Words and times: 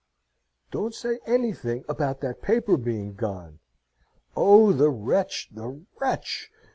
"Don't 0.71 0.95
say 0.95 1.19
anything 1.27 1.83
about 1.87 2.21
that 2.21 2.41
paper 2.41 2.75
being 2.75 3.13
gone! 3.13 3.59
Oh, 4.35 4.71
the 4.73 4.89
wretch, 4.89 5.49
the 5.53 5.85
wretch! 5.99 6.49